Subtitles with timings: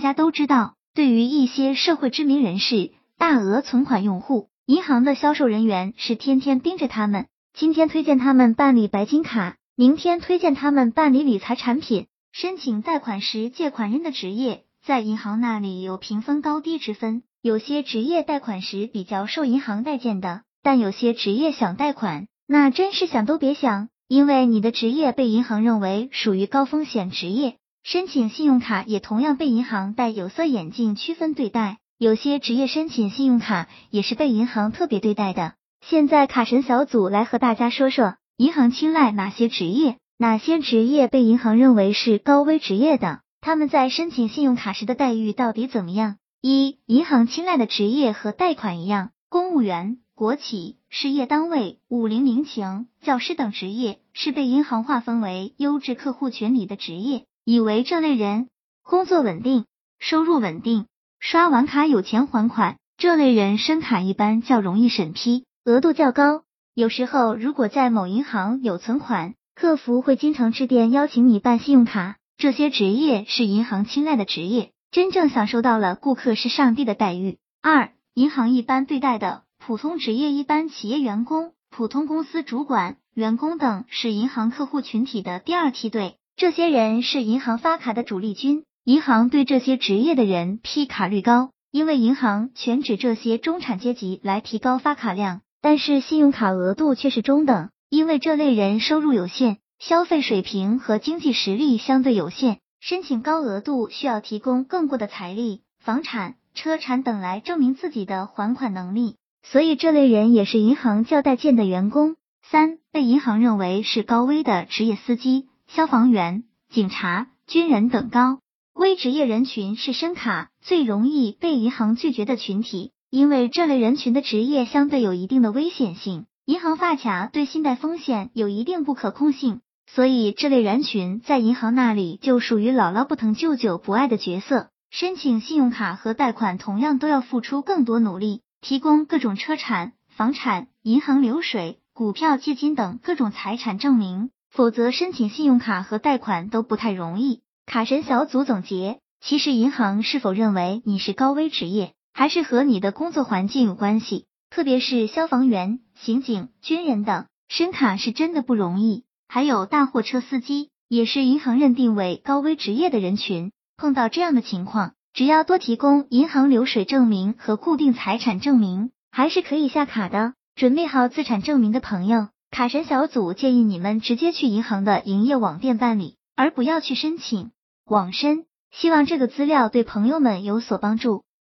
[0.00, 12.06] 大家都知道，对于一些社会知名人士、大额存款用户，银行的销售人员是天天盯着他们，今天推荐他们办理白金卡，明天推荐他们办理理财产品。
[12.32, 27.58] 申请贷款时，借款人的职业在银行那里有评分高低之分，有些职业贷款时比较受银行待见的，但有些职业想贷款，那真是想都别想，因为你的职业被银行认为属于高风险职业。
[27.82, 35.54] 申请信用卡也同样被银行戴有色眼镜区分对待，有些职业申请信用卡也是被银行特别对待的。
[35.80, 46.16] 现在卡神小组来和大家说说，银行青睐哪些职业，哪些职业被银行认为是高危职业的，他们在申请信用卡时的待遇到底怎么样？
[46.42, 57.24] 一、银行青睐的职业和贷款一样，公务员、国企、事业单位、五零民情、教师等职业是被银行划分为优质客户群里的职业。
[57.44, 58.48] 以为这类人
[58.82, 59.64] 工作稳定、
[59.98, 60.86] 收入稳定、
[61.18, 66.42] 刷完卡有钱还款，这类人申卡一般较容易审批，额度较高。
[66.74, 72.16] 有时候如果在某银行有存款，客服会经常致电邀请你办信用卡。
[72.36, 77.36] 这些职业是银行青睐的职业，真正享受到了顾客是上帝的待遇。
[77.60, 86.16] 二、银行一般对待的普通职业，一般企业员工、普通公司主管、员工等是银行客户群体的第二梯队。
[86.40, 112.16] 这些人是银行发卡的主力军，银行对这些职业的人批卡率高，因为银行全指这些中产阶级来提高发卡量，但是信用卡额度却是中等，因为这类人收入有限，消费水平和经济实力相对有限，申请高额度需要提供更多的财力、房产、车产等来证明自己的还款能力，所以这类人也是银行较待见的员工。
[112.42, 115.49] 三、被银行认为是高危的职业司机。
[115.72, 118.40] 消防员、警察、军人等高
[118.74, 134.70] 危职业人群是申卡最容易被银行拒绝的群体，因为这类人群的职业相对有一定的危险性，银行发卡对信贷风险有一定不可控性，所以这类人群在银行那里就属于姥姥不疼舅舅不爱的角色。
[134.90, 144.30] 申请信用卡和贷款同样都要付出更多努力，提供各种车产、房产、银行流水、股票、基金等各种财产证明。
[144.50, 147.40] 否则，申请信用卡和贷款都不太容易。
[147.66, 154.26] 卡神小组总结：其实银行是否认为你是高危职业，还是和你的工作环境有关系。
[154.50, 159.04] 特别是消防员、刑警、军人等，申卡是真的不容易。
[159.28, 163.52] 还有大货车司机，也是银行认定为高危职业的人群。
[163.76, 170.34] 碰到这样的情况，只要多提供银行流水证明和固定财产证明，还是可以下卡的。
[170.56, 172.26] 准备好资产证明的朋友。
[172.50, 177.52] 卡神小组建议你们直接去银行的营业网店办理，而不要去申请
[177.86, 178.44] 网申。
[178.72, 181.24] 希望这个资料对朋友们有所帮助。